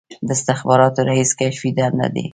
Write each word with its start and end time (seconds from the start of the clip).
د 0.27 0.29
استخباراتو 0.37 0.99
رییس 1.09 1.31
کشفي 1.39 1.69
دنده 1.77 2.01
لري 2.09 2.25